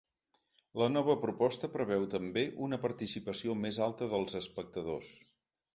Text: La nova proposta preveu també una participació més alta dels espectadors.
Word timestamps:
La 0.81 0.87
nova 0.93 1.15
proposta 1.25 1.69
preveu 1.75 2.07
també 2.15 2.47
una 2.69 2.81
participació 2.87 3.59
més 3.67 3.83
alta 3.91 4.11
dels 4.17 4.41
espectadors. 4.45 5.17